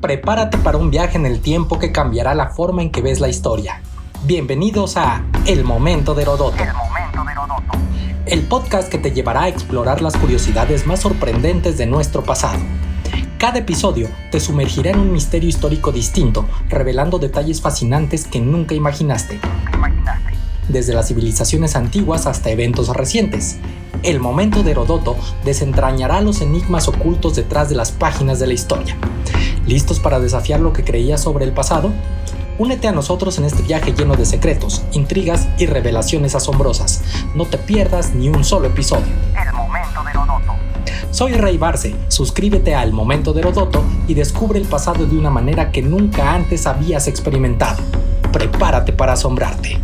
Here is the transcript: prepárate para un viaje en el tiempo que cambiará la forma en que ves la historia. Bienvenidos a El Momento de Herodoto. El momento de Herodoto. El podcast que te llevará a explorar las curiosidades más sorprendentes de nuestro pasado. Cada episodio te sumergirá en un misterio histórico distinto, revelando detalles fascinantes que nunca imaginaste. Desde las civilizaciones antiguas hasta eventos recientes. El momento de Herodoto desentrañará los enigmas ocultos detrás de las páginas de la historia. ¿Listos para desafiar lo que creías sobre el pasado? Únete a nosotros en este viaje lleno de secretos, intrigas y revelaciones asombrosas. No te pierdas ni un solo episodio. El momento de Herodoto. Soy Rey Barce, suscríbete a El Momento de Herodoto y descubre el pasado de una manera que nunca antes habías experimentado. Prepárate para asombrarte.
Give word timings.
prepárate 0.00 0.56
para 0.58 0.78
un 0.78 0.90
viaje 0.90 1.18
en 1.18 1.26
el 1.26 1.40
tiempo 1.40 1.78
que 1.78 1.92
cambiará 1.92 2.34
la 2.34 2.48
forma 2.48 2.82
en 2.82 2.90
que 2.90 3.02
ves 3.02 3.20
la 3.20 3.28
historia. 3.28 3.82
Bienvenidos 4.24 4.96
a 4.96 5.22
El 5.46 5.64
Momento 5.64 6.14
de 6.14 6.22
Herodoto. 6.22 6.62
El 6.62 6.72
momento 6.72 7.24
de 7.24 7.32
Herodoto. 7.32 7.78
El 8.26 8.42
podcast 8.42 8.88
que 8.88 8.98
te 8.98 9.10
llevará 9.10 9.42
a 9.42 9.48
explorar 9.48 10.00
las 10.00 10.16
curiosidades 10.16 10.86
más 10.86 11.00
sorprendentes 11.00 11.76
de 11.76 11.86
nuestro 11.86 12.22
pasado. 12.22 12.58
Cada 13.38 13.58
episodio 13.58 14.08
te 14.30 14.40
sumergirá 14.40 14.90
en 14.90 15.00
un 15.00 15.12
misterio 15.12 15.48
histórico 15.48 15.92
distinto, 15.92 16.46
revelando 16.68 17.18
detalles 17.18 17.60
fascinantes 17.60 18.26
que 18.26 18.40
nunca 18.40 18.74
imaginaste. 18.74 19.38
Desde 20.68 20.94
las 20.94 21.08
civilizaciones 21.08 21.76
antiguas 21.76 22.26
hasta 22.26 22.50
eventos 22.50 22.88
recientes. 22.88 23.58
El 24.02 24.18
momento 24.18 24.62
de 24.62 24.70
Herodoto 24.70 25.16
desentrañará 25.44 26.20
los 26.20 26.40
enigmas 26.40 26.88
ocultos 26.88 27.36
detrás 27.36 27.68
de 27.68 27.74
las 27.76 27.92
páginas 27.92 28.38
de 28.38 28.46
la 28.46 28.54
historia. 28.54 28.96
¿Listos 29.66 30.00
para 30.00 30.20
desafiar 30.20 30.60
lo 30.60 30.72
que 30.72 30.84
creías 30.84 31.20
sobre 31.20 31.44
el 31.44 31.52
pasado? 31.52 31.92
Únete 32.58 32.88
a 32.88 32.92
nosotros 32.92 33.38
en 33.38 33.44
este 33.44 33.62
viaje 33.62 33.92
lleno 33.92 34.16
de 34.16 34.26
secretos, 34.26 34.82
intrigas 34.92 35.48
y 35.58 35.66
revelaciones 35.66 36.34
asombrosas. 36.34 37.02
No 37.34 37.46
te 37.46 37.58
pierdas 37.58 38.14
ni 38.14 38.28
un 38.28 38.44
solo 38.44 38.66
episodio. 38.66 39.12
El 39.34 39.52
momento 39.54 40.02
de 40.04 40.10
Herodoto. 40.10 40.52
Soy 41.10 41.32
Rey 41.32 41.58
Barce, 41.58 41.94
suscríbete 42.08 42.74
a 42.74 42.82
El 42.82 42.92
Momento 42.92 43.32
de 43.32 43.40
Herodoto 43.40 43.82
y 44.06 44.14
descubre 44.14 44.58
el 44.58 44.66
pasado 44.66 45.06
de 45.06 45.16
una 45.16 45.30
manera 45.30 45.72
que 45.72 45.82
nunca 45.82 46.34
antes 46.34 46.66
habías 46.66 47.08
experimentado. 47.08 47.82
Prepárate 48.32 48.92
para 48.92 49.14
asombrarte. 49.14 49.78